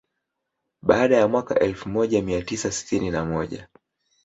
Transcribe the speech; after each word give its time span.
Baada 0.81 1.17
ya 1.17 1.27
mwaka 1.27 1.59
elfu 1.59 1.89
moja 1.89 2.21
mia 2.21 2.41
tisa 2.41 2.71
sitini 2.71 3.11
na 3.11 3.25
moja 3.25 3.67